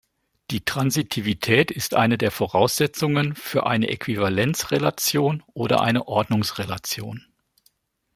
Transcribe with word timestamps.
Die 0.49 0.65
Transitivität 0.65 1.69
ist 1.69 1.93
eine 1.93 2.17
der 2.17 2.31
Voraussetzungen 2.31 3.35
für 3.35 3.67
eine 3.67 3.87
Äquivalenzrelation 3.89 5.43
oder 5.53 5.81
eine 5.81 6.07
Ordnungsrelation. 6.07 7.27